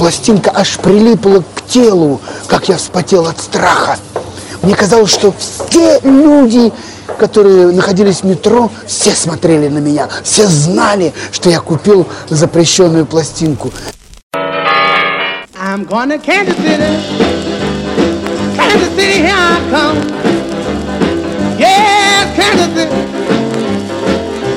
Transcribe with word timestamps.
пластинка 0.00 0.50
аж 0.54 0.78
прилипла 0.78 1.44
к 1.54 1.66
телу, 1.68 2.22
как 2.46 2.70
я 2.70 2.78
вспотел 2.78 3.26
от 3.26 3.38
страха. 3.38 3.98
Мне 4.62 4.74
казалось, 4.74 5.12
что 5.12 5.34
все 5.38 6.00
люди, 6.02 6.72
которые 7.18 7.66
находились 7.66 8.20
в 8.20 8.24
метро, 8.24 8.70
все 8.86 9.10
смотрели 9.10 9.68
на 9.68 9.76
меня, 9.76 10.08
все 10.24 10.46
знали, 10.46 11.12
что 11.32 11.50
я 11.50 11.60
купил 11.60 12.06
запрещенную 12.30 13.04
пластинку. 13.04 13.70
I'm 15.54 15.86
going 15.86 16.18
Kansas 16.24 16.56
City. 16.56 16.96
Kansas 18.56 18.88
City, 18.96 19.18
here 19.20 19.34
I 19.36 19.60
come. 19.70 19.98
Yeah, 21.58 22.34
Kansas 22.34 22.72
City. 22.74 22.90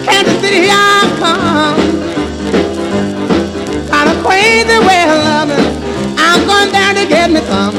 Kansas 0.05 0.41
City, 0.41 0.59
here 0.61 0.71
I 0.71 1.17
come. 1.19 1.82
Crazy 4.23 4.77
way 4.87 5.03
of 5.03 5.19
loving. 5.27 5.65
I'm 6.17 6.45
going 6.47 6.71
down 6.71 6.95
to 6.95 7.05
get 7.05 7.29
me 7.29 7.41
some. 7.41 7.75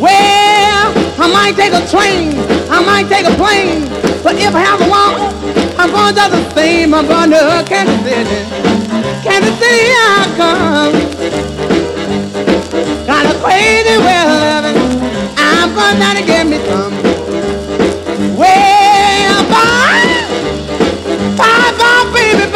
Well, 0.00 0.86
I 1.18 1.26
might 1.32 1.54
take 1.56 1.72
a 1.72 1.84
train, 1.90 2.38
I 2.70 2.80
might 2.84 3.08
take 3.08 3.26
a 3.26 3.34
plane, 3.36 3.88
but 4.22 4.36
if 4.36 4.54
I 4.54 4.60
have 4.60 4.78
to 4.80 4.88
walk, 4.88 5.18
I'm 5.78 5.90
going 5.90 6.14
to 6.14 6.30
the 6.30 6.50
same. 6.54 6.94
I'm 6.94 7.06
going 7.06 7.30
to 7.30 7.64
Kansas 7.66 8.00
City. 8.06 8.46
Kansas 9.24 9.58
City, 9.58 9.90
I 9.90 10.30
come. 10.38 10.94
Got 13.06 13.26
a 13.26 13.34
crazy 13.42 13.98
way 13.98 14.18
of 14.22 14.28
loving. 14.30 14.78
I'm 15.36 15.74
going 15.74 15.98
down 15.98 16.16
to 16.16 16.22
get 16.22 16.46
me 16.46 16.58
some. 16.70 16.94
Well, 18.36 19.42
bye, 19.50 20.26
bye, 21.36 21.72
bye, 21.78 22.10
baby, 22.14 22.51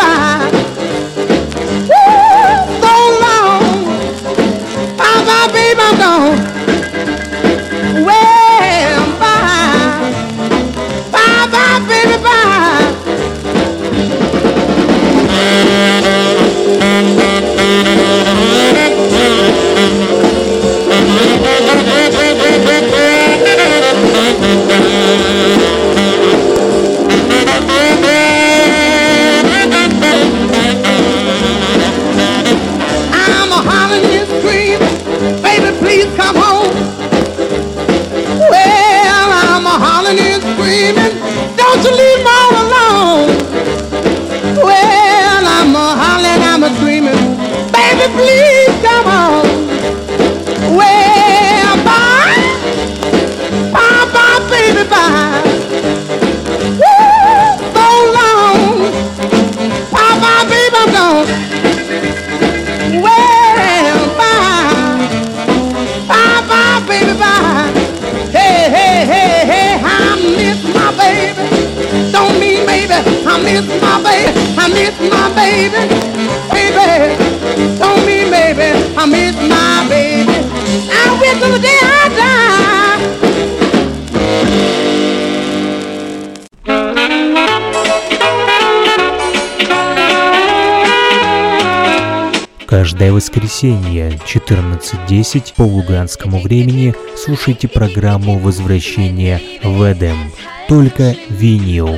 воскресенье 93.57 94.11
14.10 94.27 95.55
по 95.57 95.63
луганскому 95.63 96.41
времени 96.41 96.95
слушайте 97.17 97.69
программу 97.69 98.39
«Возвращение 98.39 99.41
в 99.63 99.83
Эдем». 99.91 100.31
Только 100.69 101.17
винил. 101.31 101.89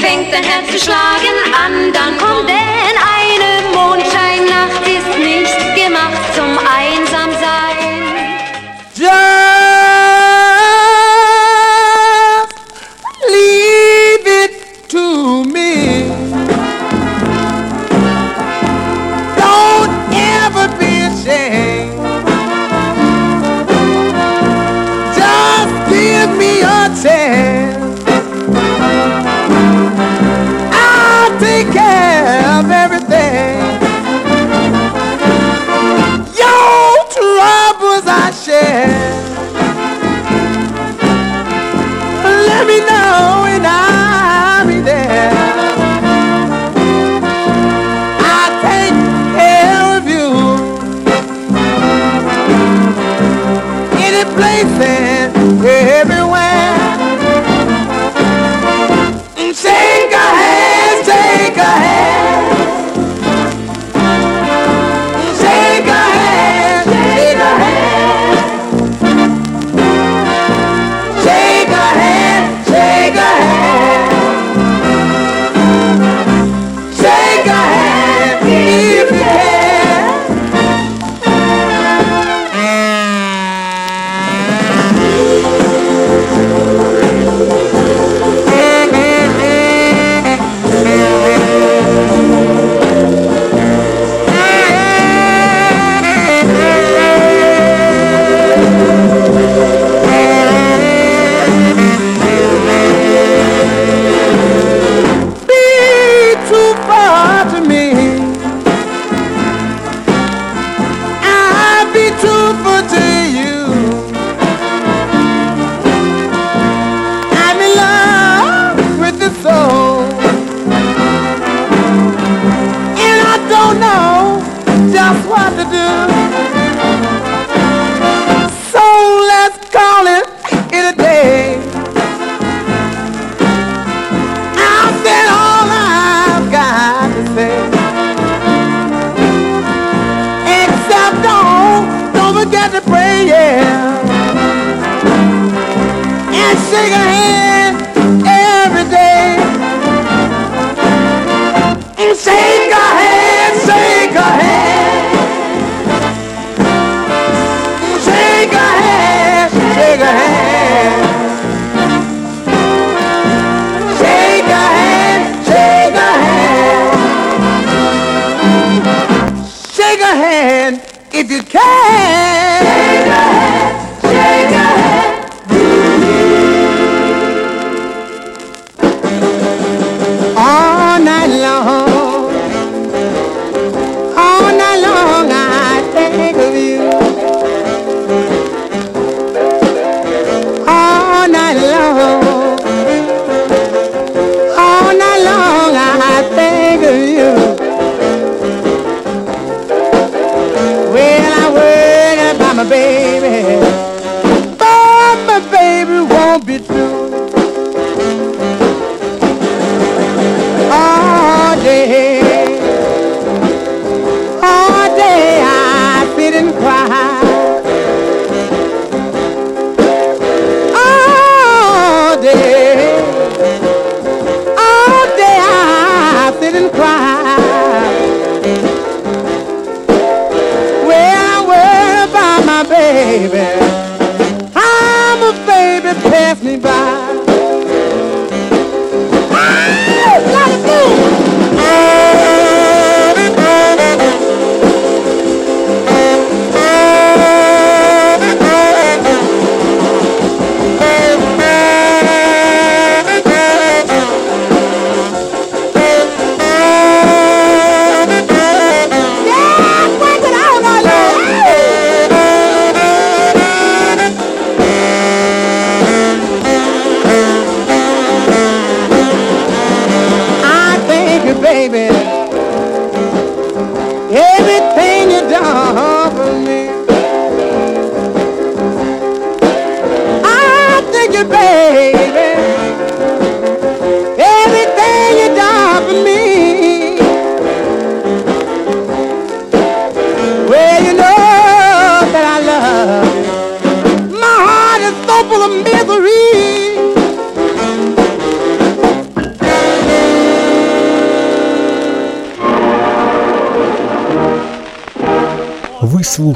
Fängt 0.00 0.32
dein 0.32 0.44
Herz 0.44 0.70
zu 0.70 0.78
schlagen 0.78 1.36
an, 1.54 1.92
dann 1.92 2.18
kommt 2.18 2.48
denn 2.48 2.73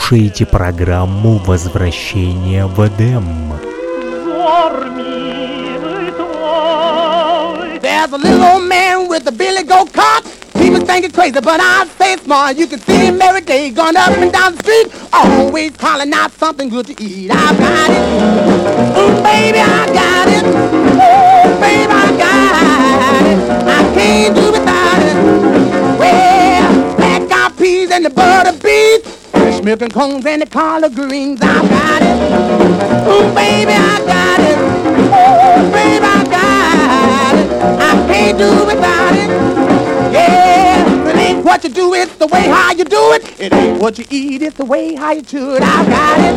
слушаете 0.07 0.45
программу 0.45 1.39
«Возвращение 1.39 2.65
в 2.67 2.79
Эдем». 2.87 3.51
There's 7.81 8.13
a 8.13 8.17
little 8.17 8.43
old 8.45 8.63
man 8.69 9.09
with 9.09 9.27
a 9.27 9.31
billy 9.31 9.63
goat 9.63 9.91
cart. 9.91 10.23
People 10.53 10.79
think 10.85 11.03
it's 11.03 11.13
crazy, 11.13 11.33
but 11.41 11.59
I 11.59 11.85
say 11.99 12.13
it's 12.13 12.23
smart. 12.23 12.55
You 12.55 12.67
can 12.67 12.79
see 12.79 13.07
him 13.07 13.21
every 13.21 13.41
day 13.41 13.71
going 13.71 13.97
up 13.97 14.17
and 14.17 14.31
down 14.31 14.55
the 14.55 14.63
street, 14.63 14.87
always 15.11 15.75
calling 15.75 16.13
out 16.13 16.31
something 16.31 16.69
good 16.69 16.87
to 16.87 17.03
eat. 17.03 17.29
I 17.29 17.53
got 17.63 17.89
it. 17.91 18.03
Ooh, 18.99 19.21
baby, 19.21 19.59
I 19.59 19.85
got 19.87 19.96
it. 19.96 19.96
Milk 29.68 29.82
and 29.82 29.92
cones 29.92 30.24
and 30.24 30.40
the 30.40 30.46
collard 30.46 30.94
greens. 30.94 31.40
I 31.42 31.60
got 31.68 32.00
it. 32.00 32.16
Ooh, 33.06 33.34
baby, 33.34 33.72
I 33.72 33.98
got 34.14 34.40
it. 34.40 34.56
Ooh, 34.56 35.70
baby, 35.70 36.06
I 36.06 36.24
got 36.24 37.34
it. 37.36 37.48
I 37.78 37.92
can't 38.08 38.38
do 38.38 38.48
without 38.64 39.12
it. 39.12 39.28
Yeah, 40.10 41.10
it 41.10 41.16
ain't 41.16 41.44
what 41.44 41.64
you 41.64 41.70
do, 41.70 41.92
it's 41.92 42.16
the 42.16 42.26
way 42.28 42.48
how 42.48 42.72
you 42.72 42.84
do 42.84 43.12
it. 43.12 43.38
It 43.38 43.52
ain't 43.52 43.78
what 43.82 43.98
you 43.98 44.06
eat, 44.08 44.40
it's 44.40 44.56
the 44.56 44.64
way 44.64 44.94
how 44.94 45.12
you 45.12 45.20
chew 45.20 45.56
it. 45.56 45.62
I 45.62 45.84
got 45.86 46.18
it. 46.28 46.34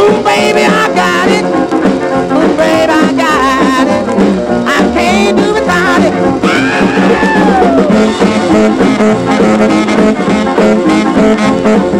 Ooh, 0.00 0.22
baby, 0.24 0.64
I 0.64 0.88
got 0.94 1.28
it. 1.28 1.44
Ooh, 1.44 2.56
baby, 2.56 2.90
I 2.90 3.12
got 3.24 3.86
it. 3.86 4.08
I 4.66 4.78
can't 4.94 5.36
do 5.36 5.52
without 5.52 6.00
it. 6.00 6.14
Smoked 11.20 11.94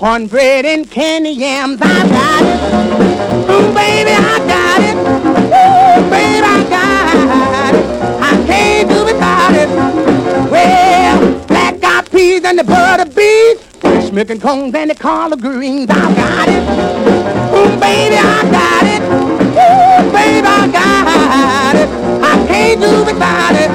cornbread 0.00 0.64
and 0.64 0.90
candy 0.90 1.30
yams. 1.30 1.78
I 1.82 2.08
got 2.08 2.42
it. 2.42 3.50
Ooh, 3.50 3.72
baby, 3.74 4.10
I 4.10 4.38
got 4.54 4.80
it. 4.88 4.96
Ooh, 4.96 6.10
baby, 6.10 6.46
I 6.46 6.64
got 6.68 7.74
it. 7.74 7.84
I 8.22 8.46
can't 8.46 8.88
do 8.88 9.04
without 9.04 9.54
it. 9.54 9.68
Well, 10.50 11.46
black 11.46 11.84
eyed 11.84 12.10
peas 12.10 12.44
and 12.44 12.58
the 12.58 12.64
butter 12.64 13.09
smoking 14.10 14.40
cones 14.40 14.74
and 14.74 14.90
the 14.90 14.94
collard 14.94 15.40
greens. 15.40 15.88
I 15.88 16.14
got 16.14 16.48
it. 16.48 16.62
Ooh, 17.54 17.78
baby, 17.78 18.16
I 18.16 18.42
got 18.50 18.84
it. 18.84 19.02
Ooh, 19.02 20.12
baby, 20.12 20.46
I 20.46 20.66
got 20.66 21.76
it. 21.76 21.88
I 22.22 22.46
can't 22.48 22.80
do 22.80 23.04
without 23.04 23.54
it. 23.54 23.70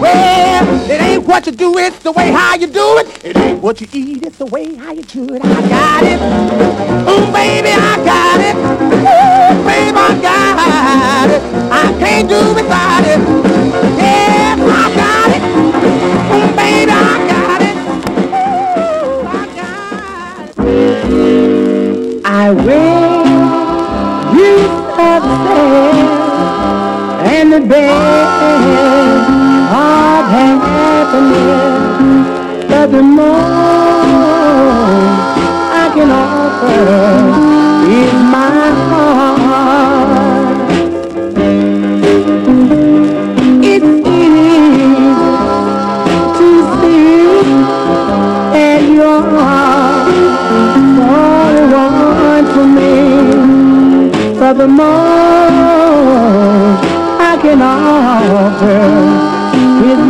Well, 0.00 0.90
it 0.90 1.00
ain't 1.00 1.26
what 1.26 1.46
you 1.46 1.52
do, 1.52 1.76
it's 1.76 1.98
the 1.98 2.12
way 2.12 2.30
how 2.30 2.54
you 2.54 2.68
do 2.68 2.98
it. 2.98 3.24
It 3.24 3.36
ain't 3.36 3.60
what 3.60 3.80
you 3.80 3.88
eat, 3.92 4.24
it's 4.24 4.38
the 4.38 4.46
way 4.46 4.76
how 4.76 4.92
you 4.92 5.02
chew 5.02 5.26
it. 5.34 5.42
I 5.44 5.68
got 5.68 6.04
it. 6.04 6.20
Ooh, 7.10 7.32
baby, 7.32 7.70
I 7.70 7.96
got 8.04 8.40
it. 8.40 8.56
Ooh, 8.56 9.64
baby, 9.66 9.98
I 9.98 10.18
got 10.22 11.30
it. 11.30 11.42
I 11.72 11.98
can't 11.98 12.28
do 12.28 12.54
without 12.54 13.04
it. 13.04 13.47
Bed 27.68 29.20
of 29.70 30.58
happiness, 30.58 31.78
but 32.68 32.86
the 32.86 33.02
most 33.02 33.28
I 35.82 35.86
can 35.94 36.10
offer 36.10 36.84
is 38.00 38.12
my 38.36 38.70
heart. 38.88 40.58
It's 43.72 43.90
easy 44.18 44.94
to 46.38 46.48
see 46.80 47.22
that 48.54 48.80
you're 48.96 49.22
the 49.22 49.40
one 51.04 51.68
for 54.38 54.52
the 54.54 54.68
most 54.68 55.47
I 57.38 57.40
can 57.40 57.62
offer 57.62 59.28
is 59.86 60.07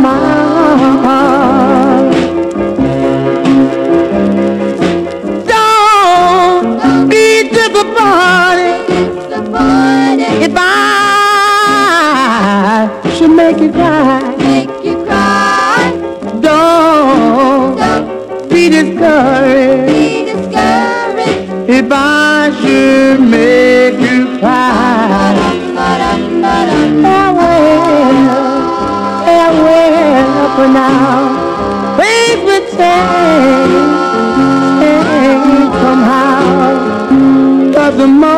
the 37.99 38.07
most 38.07 38.29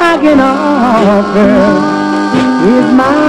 I 0.00 0.16
can 0.22 0.40
offer 0.40 1.52
is 2.72 2.86
my 2.94 3.23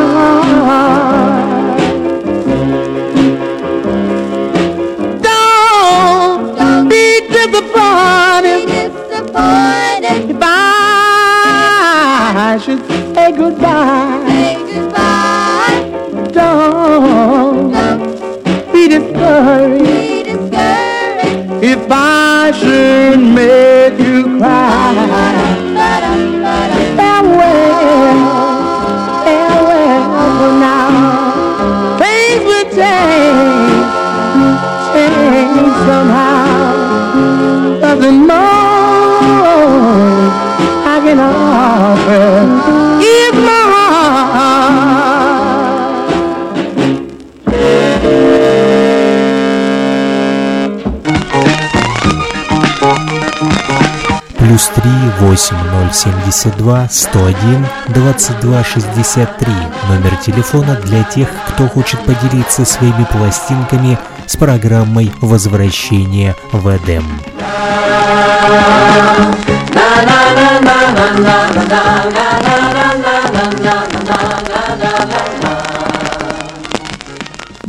8072 55.22 56.88
101 56.90 57.66
2263 57.90 59.54
Номер 59.90 60.16
телефона 60.18 60.76
для 60.84 61.04
тех, 61.04 61.30
кто 61.50 61.68
хочет 61.68 62.00
поделиться 62.06 62.66
своими 62.66 63.06
пластинками 63.12 63.98
с 64.28 64.36
программой 64.36 65.12
«Возвращение 65.22 66.36
в 66.52 66.68
Эдем». 66.68 67.06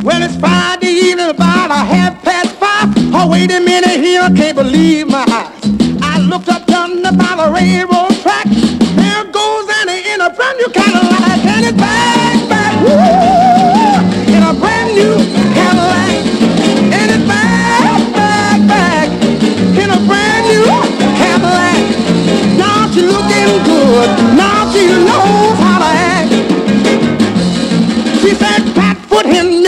Well, 0.03 0.23
it's 0.23 0.37
Friday 0.37 0.87
evening, 0.87 1.31
about 1.31 1.71
a 1.71 1.85
half 1.85 2.23
past 2.23 2.55
five. 2.61 2.95
Oh, 3.13 3.29
wait 3.29 3.51
a 3.51 3.61
minute 3.61 3.99
here, 3.99 4.23
I 4.23 4.31
can't 4.33 4.57
believe 4.57 5.09
my 5.09 5.25
eyes. 5.29 5.46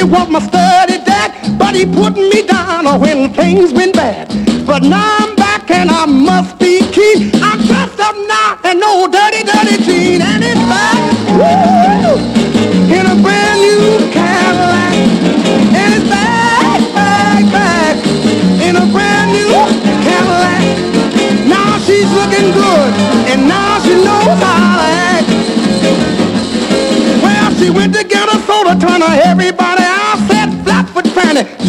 Want 0.08 0.30
my 0.30 0.40
study 0.40 0.98
dad, 1.04 1.58
but 1.58 1.74
he 1.74 1.84
put 1.84 2.14
me 2.16 2.46
down 2.46 3.00
when 3.00 3.32
things 3.34 3.72
went 3.72 3.94
bad. 3.94 4.28
But 4.66 4.82
now 4.82 5.16
I'm 5.20 5.36
back 5.36 5.70
and 5.70 5.90
I 5.90 6.06
must 6.06 6.57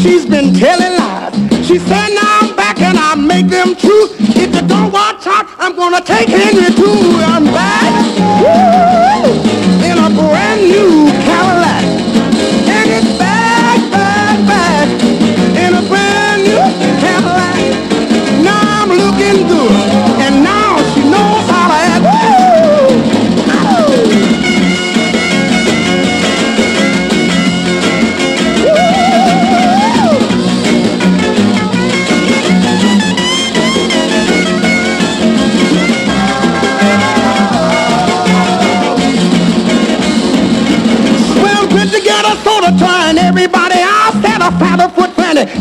she's 0.01 0.25
been 0.25 0.53
telling 0.53 0.95
lies. 0.97 1.33
She 1.67 1.77
said, 1.77 2.09
now 2.15 2.39
I'm 2.41 2.55
back 2.55 2.81
and 2.81 2.97
I 2.97 3.15
make 3.15 3.47
them 3.47 3.75
true. 3.75 4.07
If 4.19 4.55
you 4.55 4.67
don't 4.67 4.91
watch 4.91 5.27
out, 5.27 5.45
I'm 5.59 5.75
gonna 5.75 6.01
take 6.01 6.29
Henry 6.29 6.73
too. 6.73 6.99
I'm 7.21 7.45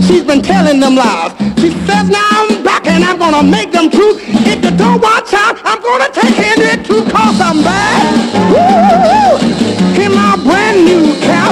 She's 0.06 0.24
been 0.24 0.42
telling 0.42 0.80
them 0.80 0.96
lies. 0.96 1.32
She 1.60 1.70
says 1.86 2.08
now 2.08 2.26
I'm 2.30 2.64
back 2.64 2.86
and 2.86 3.04
I'm 3.04 3.18
gonna 3.18 3.42
make 3.42 3.70
them 3.70 3.90
true. 3.90 4.18
If 4.18 4.64
you 4.64 4.70
don't 4.76 5.00
watch 5.00 5.32
out, 5.34 5.60
I'm 5.64 5.80
gonna 5.82 6.10
take 6.12 6.34
Henry 6.34 6.82
too, 6.82 7.04
cause 7.10 7.40
I'm 7.40 7.62
back. 7.62 8.02
Woo! 8.50 10.02
In 10.02 10.14
my 10.14 10.36
brand 10.42 10.84
new 10.84 11.14
Cadillac. 11.20 11.47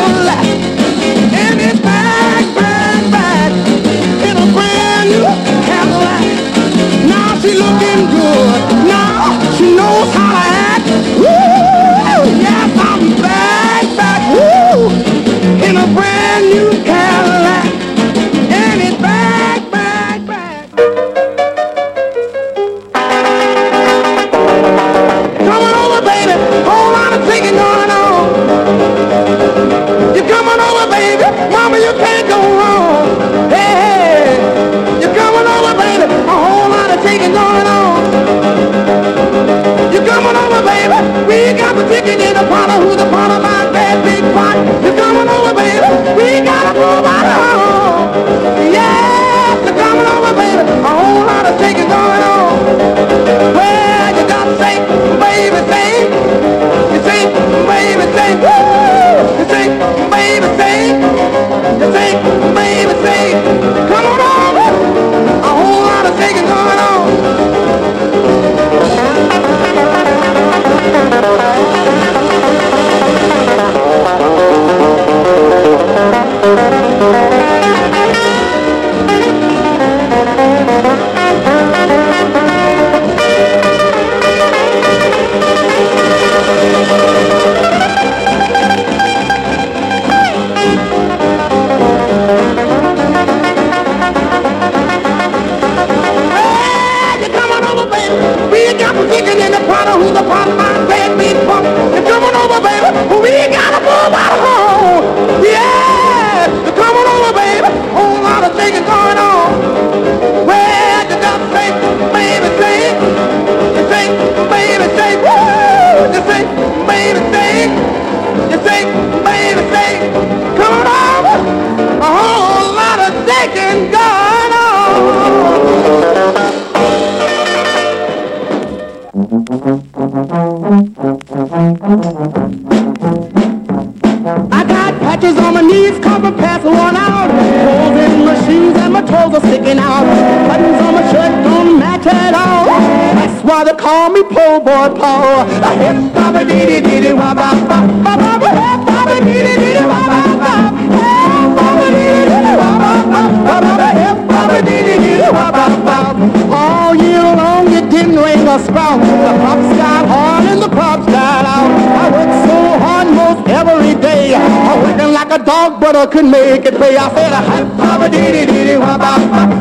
Dog, 165.47 165.81
but 165.81 165.95
I 165.97 166.07
couldn't 166.07 166.31
make 166.33 166.67
it 166.67 166.75
pay. 166.77 166.97
I 166.99 167.09
said, 167.15 167.33
hip 167.51 167.69
baba 167.79 168.09
dee 168.11 168.33
dee 168.35 168.47
dee 168.51 168.65
dee 168.67 168.77
wah 168.77 168.99
ba 168.99 169.15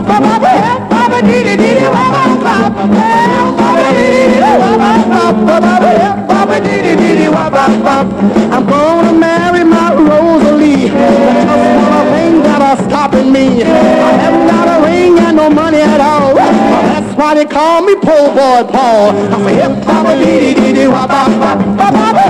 ba 0.09 0.17
ba 0.43 0.51
hip 0.65 0.81
baba 0.89 1.19
dee 1.21 1.43
dee 1.45 1.55
dee 1.61 1.75
dee 1.79 1.89
wah 1.93 2.09
ba. 2.11 2.23
Hip 2.25 2.73
baba 3.57 3.87
dee 3.93 4.09
dee 4.17 4.27
dee 4.33 4.57
wah 4.61 4.75
ba 4.81 4.91
ba 5.13 5.21
ba 5.47 5.55
ba 5.61 5.73
ba 5.83 5.91
hip 6.01 6.17
baba 6.27 6.57
dee 6.65 6.81
dee 6.85 6.95
dee 7.01 7.15
dee 7.21 7.29
wah 7.29 7.49
ba 7.55 7.63
ba. 7.85 7.95
I'm 8.55 8.65
gonna 8.65 9.13
marry 9.13 9.63
my 9.63 9.93
Rosalie. 9.93 10.89
Just 10.89 11.85
one 11.93 12.07
thing 12.13 12.33
that 12.43 12.61
are 12.69 12.77
stopping 12.89 13.31
me. 13.31 13.63
I 13.63 13.65
haven't 14.25 14.47
got 14.47 14.67
a 14.73 14.77
ring 14.85 15.19
and 15.19 15.37
no 15.37 15.49
money 15.49 15.81
at 15.81 16.01
all. 16.01 16.33
That's 16.35 17.11
why 17.15 17.35
they 17.35 17.45
call 17.45 17.81
me 17.85 17.93
po' 17.95 18.33
boy 18.33 18.63
Paul. 18.73 19.13
I 19.33 19.37
say 19.45 19.55
hip 19.61 19.73
baba 19.85 20.11
dee 20.17 20.39
dee 20.41 20.53
dee 20.59 20.73
dee 20.73 20.87
wah 20.87 21.05
ba 21.07 21.21
ba 21.41 21.51
ba 21.77 21.87
ba 22.17 22.24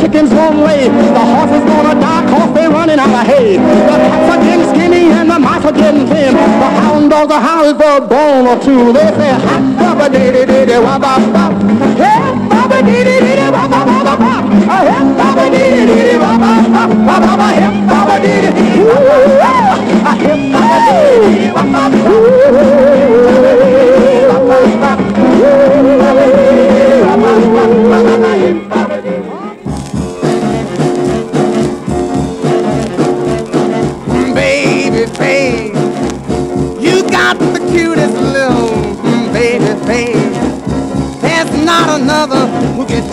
chickens 0.00 0.32
won't 0.32 0.58
lay. 0.58 0.88
The 0.88 1.20
horses 1.20 1.64
gonna 1.64 2.00
die 2.00 2.07
running 2.70 2.98
out 2.98 3.10
of 3.10 3.26
hay. 3.26 3.56
The 3.58 3.96
cats 3.96 4.28
are 4.32 4.40
getting 4.44 4.68
skinny 4.74 5.10
and 5.12 5.30
the 5.30 5.38
mice 5.38 5.64
are 5.64 5.72
getting 5.72 6.06
thin. 6.06 6.34
The 6.34 6.68
hound 6.82 7.10
dogs 7.10 7.32
are 7.32 7.40
howling 7.40 7.76
for 7.76 7.96
a 7.96 8.00
bone 8.00 8.46
or 8.46 8.58
two. 8.62 8.92
They 8.92 9.08
say, 9.18 9.32
hot 9.46 9.62
baba 9.78 10.08
dee 10.12 10.30
dee 10.32 10.44
dee 10.46 10.64
dee 10.66 10.78
wah 10.78 10.98
ba 10.98 11.18
ba. 11.34 11.44
Hey, 12.00 12.20
dee 12.84 13.02
dee 13.04 13.20
dee 13.24 13.36
dee 13.40 13.50
ba 13.50 13.68
ba. 13.68 13.80
Ah, 14.70 14.82
hey, 14.84 15.02
baba 15.18 15.44
dee 15.52 15.68
dee 15.74 15.86
dee 15.88 16.02
dee 16.08 16.18
ba 16.18 16.30
ba. 16.42 16.50
Hey, 17.48 17.68
baba 17.88 18.14
dee 18.22 18.40
dee 18.44 18.52
dee. 18.56 18.78
Ooh, 18.78 19.48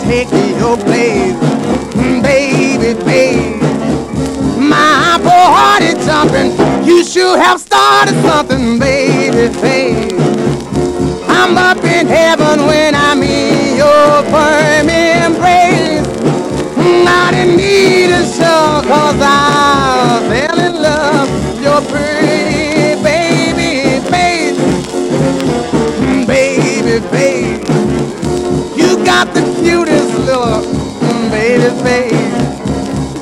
take 0.06 0.30
your 0.58 0.76
place, 0.76 1.34
Mm, 1.98 2.22
baby 2.22 2.94
face. 3.04 3.62
My 4.56 5.18
poor 5.22 5.46
heart 5.56 5.82
is 5.82 5.98
jumping. 6.06 6.50
You 6.86 7.02
should 7.04 7.38
have 7.38 7.60
started 7.60 8.14
something, 8.22 8.45
baby. 31.86 32.16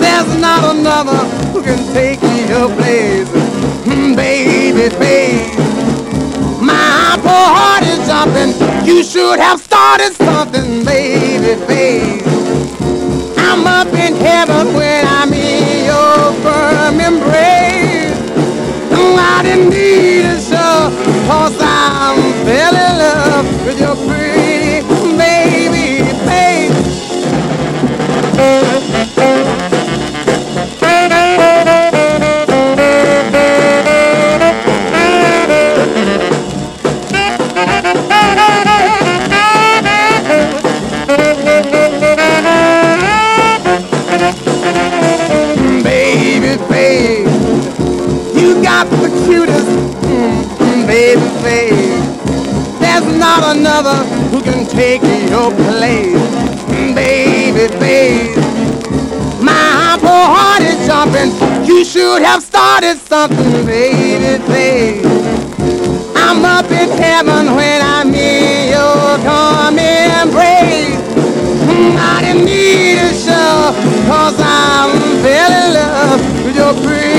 There's 0.03 0.31
not 0.41 0.63
another 0.75 1.19
who 1.53 1.63
can 1.63 1.81
take 1.93 2.21
your 2.49 2.69
place. 2.79 3.29
Mm, 3.89 4.17
Baby 4.17 4.89
face. 4.97 5.57
My 6.61 7.17
poor 7.25 7.47
heart 7.57 7.85
is 7.93 8.01
jumping. 8.09 8.53
You 8.89 9.05
should 9.05 9.39
have 9.39 9.61
started 9.61 10.13
something, 10.15 10.85
baby 10.85 11.55
face. 11.67 12.25
I'm 13.39 13.67
up 13.67 13.89
in 14.05 14.15
heaven 14.17 14.75
when 14.75 15.07
I'm 15.07 15.14
Should 61.85 62.23
have 62.23 62.43
started 62.43 62.97
something, 62.97 63.67
baby, 63.67 64.43
baby. 64.49 65.07
I'm 66.17 66.45
up 66.45 66.65
in 66.71 66.91
heaven 66.91 67.55
when 67.55 67.83
I'm 67.83 68.13
in 68.13 68.71
your 68.71 69.19
warm 69.23 69.79
embrace. 69.79 70.99
I 72.01 72.21
didn't 72.23 72.47
need 72.47 72.99
a 72.99 73.13
show, 73.15 73.73
cause 74.09 74.35
I'm 74.41 74.99
fell 75.23 75.53
in 75.53 75.75
love 75.75 76.45
with 76.45 76.57
your 76.57 76.75
pretty 76.83 77.14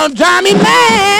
gonna 0.00 0.14
drive 0.14 0.42
me 0.44 0.54
mad. 0.54 1.19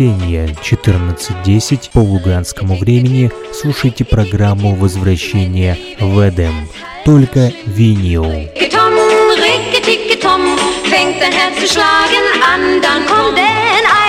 воскресенье 0.00 0.46
14.10 0.62 1.90
по 1.92 1.98
луганскому 1.98 2.76
времени 2.76 3.30
слушайте 3.52 4.04
программу 4.04 4.74
«Возвращение 4.74 5.76
в 6.00 6.26
Эдем». 6.26 6.68
Только 7.04 7.52
винил. 7.66 8.24
Fängt 10.90 11.20
dein 11.20 11.32
Herz 11.32 11.56
zu 11.60 11.68
schlagen 11.68 12.26
an, 12.42 12.82
dann 12.82 13.06
kommt 13.06 13.38
denn 13.38 13.99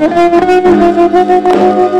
Thank 0.00 1.94
you. 1.94 1.99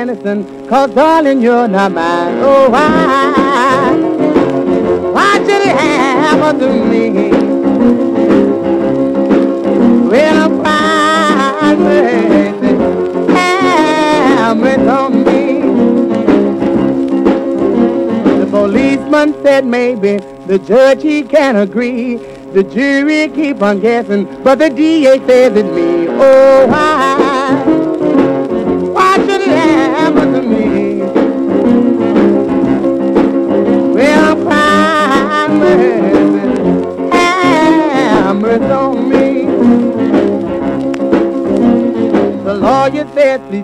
anything, 0.00 0.66
cause 0.66 0.90
darling, 0.94 1.42
you're 1.42 1.68
not 1.68 1.92
mine. 1.92 2.38
Oh, 2.40 2.70
why? 2.70 3.92
Why 5.12 5.38
did 5.38 5.62
it 5.68 5.76
happen 5.76 6.58
to 6.60 6.68
me? 6.90 7.30
Well, 10.10 10.36
I'm 10.44 10.54
fine, 10.64 11.78
baby. 11.84 12.68
Happen 13.32 14.78
to 14.90 14.98
me. 15.26 15.42
The 18.40 18.46
policeman 18.50 19.34
said 19.42 19.66
maybe, 19.66 20.16
the 20.46 20.58
judge 20.58 21.02
he 21.02 21.22
can't 21.22 21.58
agree. 21.58 22.16
The 22.54 22.64
jury 22.64 23.28
keep 23.28 23.62
on 23.62 23.80
guessing, 23.80 24.24
but 24.42 24.58
the 24.58 24.70
DA 24.70 25.18
says 25.26 25.56
it's 25.56 25.68
me. 25.68 26.08
Oh, 26.08 26.66
why? 26.66 26.89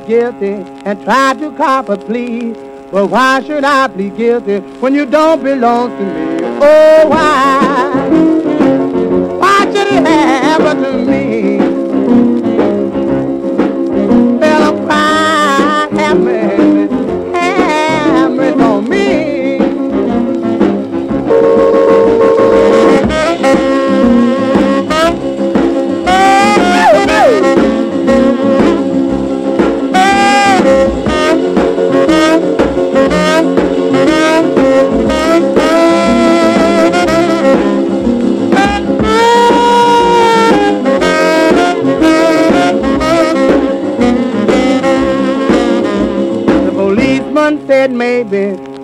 guilty 0.07 0.55
and 0.85 1.03
tried 1.05 1.39
to 1.41 1.51
cop 1.57 1.89
a 1.89 1.97
plea. 1.97 2.53
But 2.91 3.09
why 3.09 3.43
should 3.43 3.65
I 3.65 3.89
plead 3.89 4.17
guilty 4.17 4.59
when 4.81 4.95
you 4.95 5.07
don't 5.07 5.43
belong 5.43 5.91
to 5.99 6.05
me? 6.05 6.47
Oh, 6.63 7.09
why? 7.09 7.36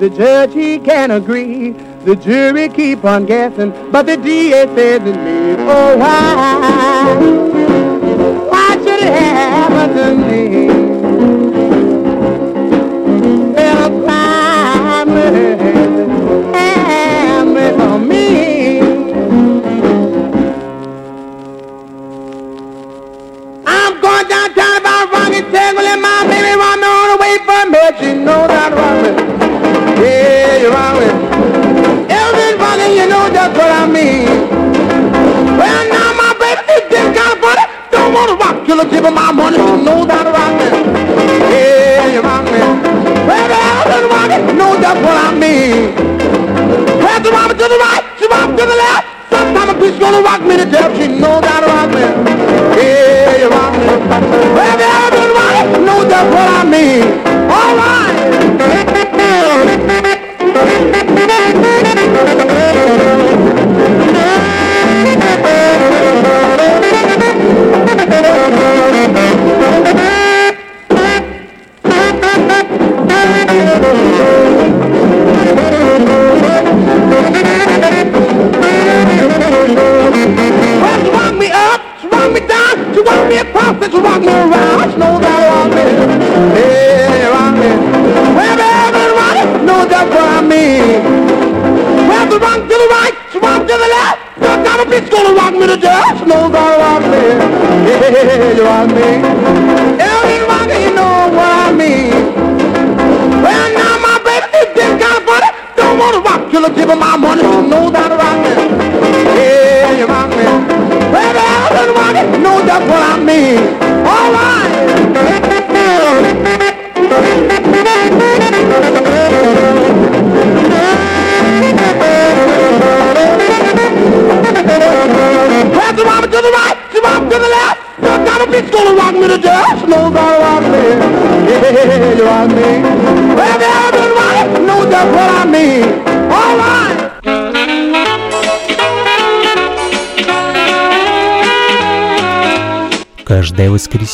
The 0.03 0.11
judge, 0.11 0.53
he 0.53 0.81
can't 0.81 1.13
agree. 1.13 1.71
The 2.05 2.17
jury 2.17 2.69
keep 2.69 3.05
on 3.05 3.25
guessing. 3.25 3.71
But 3.93 4.07
the 4.07 4.17
DA 4.17 4.67
says 4.75 5.01
it's 5.01 5.17
me, 5.17 5.55
oh, 5.61 5.97
why? 5.97 7.15
Why 8.51 8.75
should 8.79 8.99
it 8.99 9.13
happen 9.15 9.97
to 9.97 10.17
me? 10.17 10.62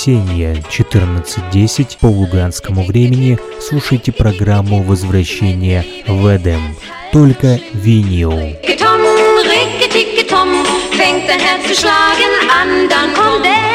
воскресенье 0.08 0.54
14.10 0.70 1.98
по 2.00 2.06
луганскому 2.06 2.84
времени 2.84 3.38
слушайте 3.60 4.10
программу 4.10 4.82
«Возвращение 4.82 5.84
в 6.06 6.34
Эдем». 6.34 6.76
Только 7.12 7.60
винил. 7.74 8.32
Fängt 10.98 11.28
dein 11.28 11.38
Herz 11.38 11.64
zu 11.68 11.74
schlagen 11.74 12.34
an, 12.50 12.88
dann 12.88 13.14
kommt 13.14 13.46
er. 13.46 13.67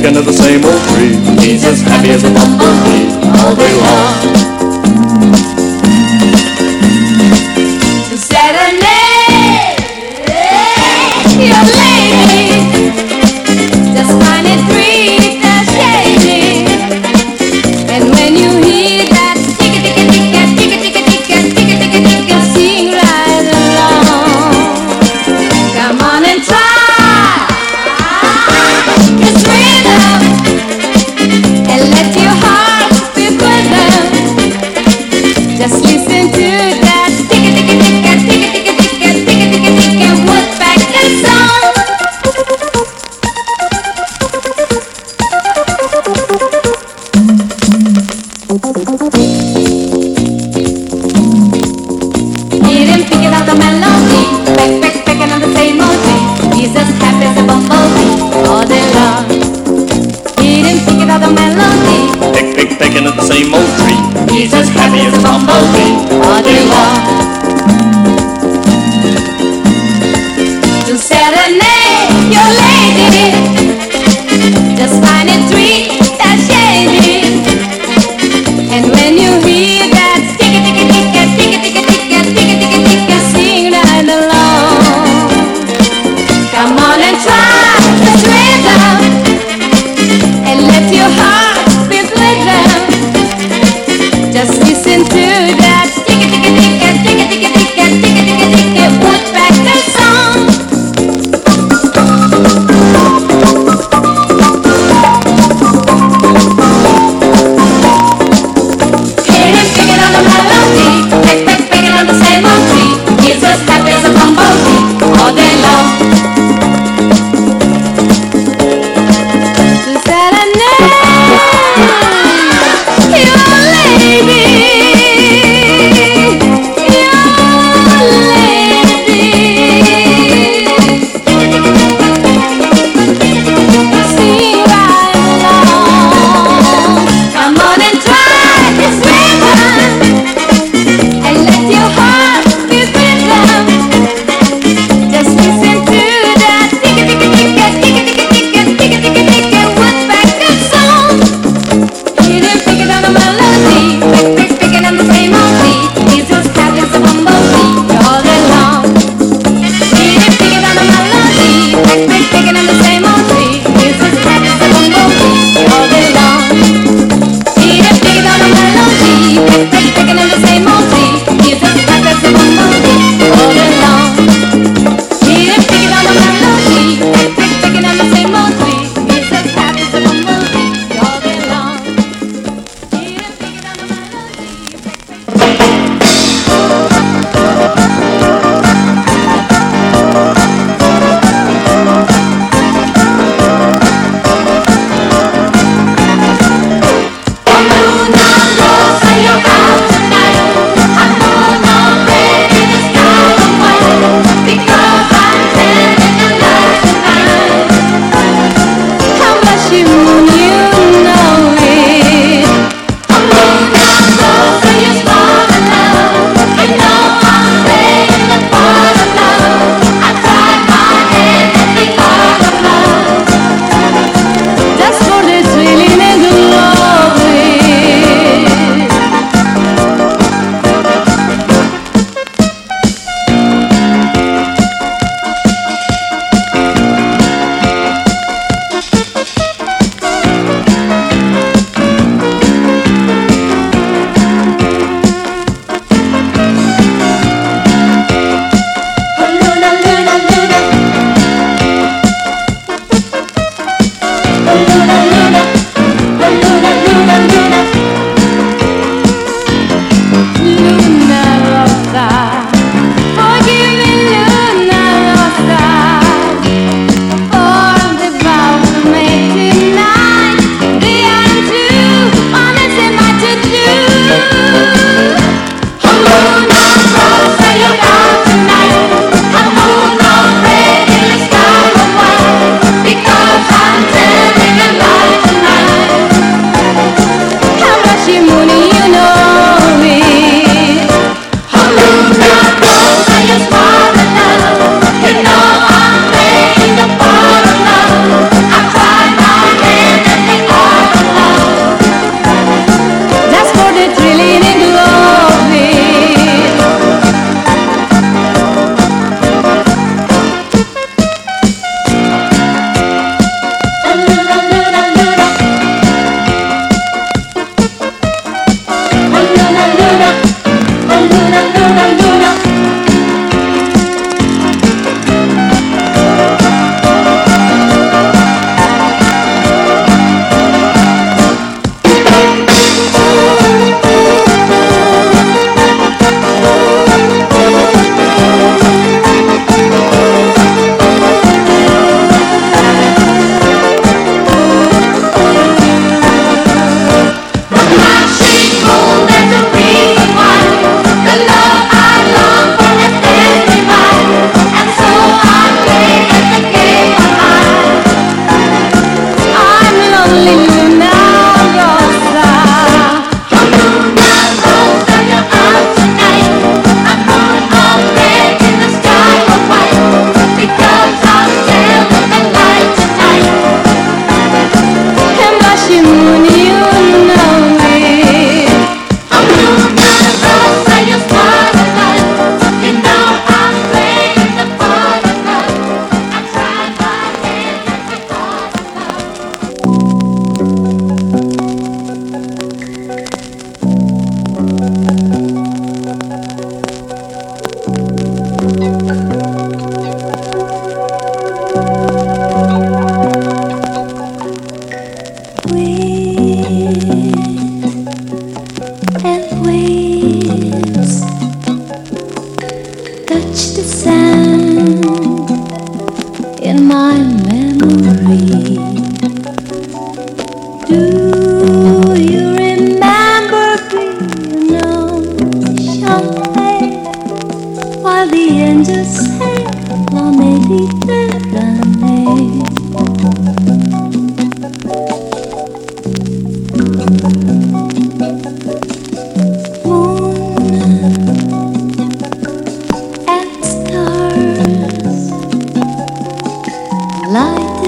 again 0.00 0.16
of 0.16 0.24
the 0.24 0.32
same 0.32 0.64
old 0.64 0.82
tree. 0.88 1.12
as 1.64 1.82
happy 1.82 2.08
as 2.10 2.24
a 2.24 2.30
bumblebee, 2.32 3.12
all 3.44 3.54
day 3.54 3.76
long. 3.76 3.89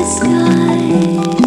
sky. 0.04 1.41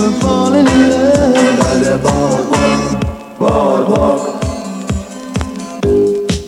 were 0.00 0.12
fall 0.20 0.54
in 0.54 0.64
love 0.64 1.84
the 1.84 1.98
boardwalk, 2.02 3.38
boardwalk. 3.38 4.44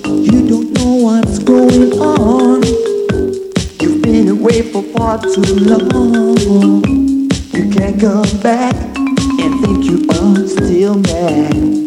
You 0.06 0.48
don't 0.48 0.70
know 0.72 0.94
what's 1.04 1.38
going 1.38 1.92
on. 2.00 2.62
You've 3.80 4.02
been 4.02 4.28
away 4.28 4.62
for 4.62 4.82
far 4.94 5.20
too 5.20 5.42
long. 5.42 6.84
You 7.52 7.70
can't 7.70 8.00
come 8.00 8.40
back 8.40 8.74
and 8.96 9.60
think 9.62 9.84
you 9.84 10.06
are 10.10 10.46
still 10.46 10.94
mad. 10.94 11.81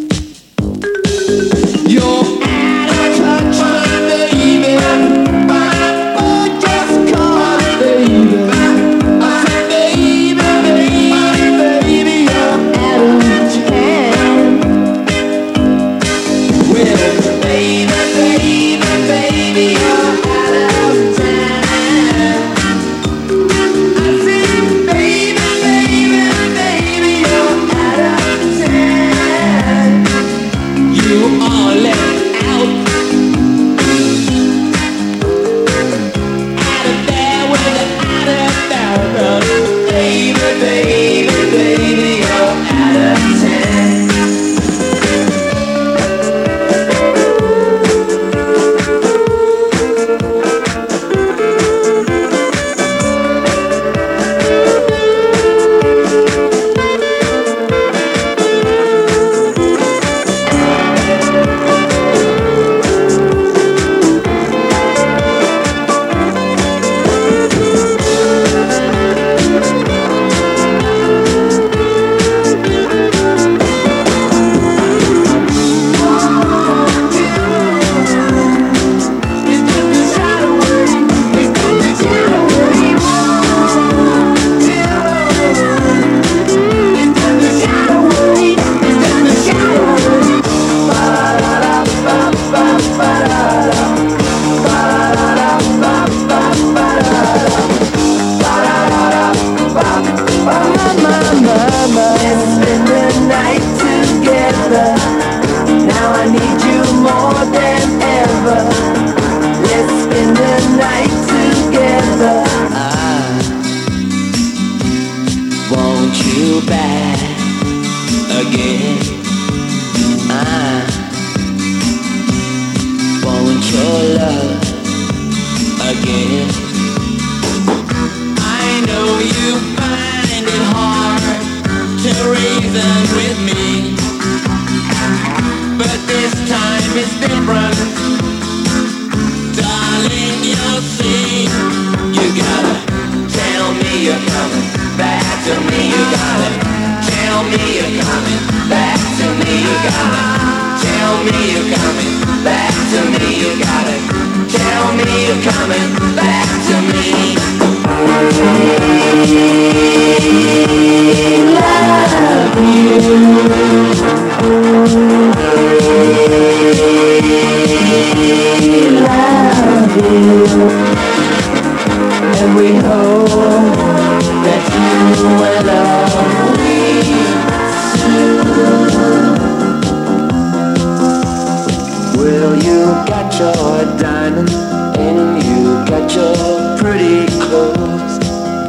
Will 182.26 182.56
you 182.56 182.86
got 183.06 183.32
your 183.38 184.00
diamond 184.00 184.50
and 184.98 185.44
you 185.44 185.86
got 185.86 186.12
your 186.12 186.76
pretty 186.76 187.28
clothes 187.40 188.18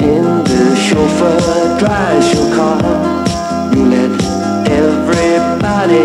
in 0.03 0.45
the 0.45 0.77
chauffeur 0.77 1.78
drives 1.78 2.35
your 2.35 2.55
car. 2.55 2.83
You 3.74 3.87
let 3.87 4.12
everybody 4.69 6.05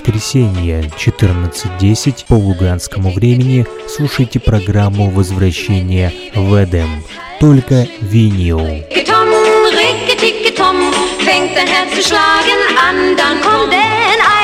воскресенье 0.00 0.90
14.10 0.96 2.24
по 2.26 2.32
луганскому 2.34 3.12
времени 3.12 3.66
слушайте 3.86 4.40
программу 4.40 5.10
«Возвращение 5.10 6.10
в 6.34 6.54
Эдем». 6.54 7.04
Только 7.38 7.86
винил. 8.00 8.60
Fängt 11.20 11.54
dein 11.54 11.66
Herz 11.66 11.94
zu 11.94 12.02
schlagen 12.02 12.60
an, 12.88 13.14
dann 13.16 13.40
kommt 13.42 13.72
denn 13.72 14.20
ein 14.34 14.39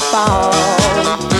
fall. 0.00 1.39